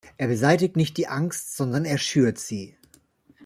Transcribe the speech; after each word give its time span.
Er 0.17 0.27
beseitigt 0.29 0.77
nicht 0.77 0.97
die 0.97 1.07
Angst, 1.07 1.55
sondern 1.55 1.85
er 1.85 1.99
schürt 1.99 2.39
sie. 2.39 2.75